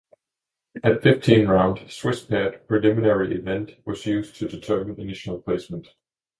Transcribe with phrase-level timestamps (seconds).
[0.83, 5.89] A fifteen round, Swiss-paired preliminary event was used to determine initial placement.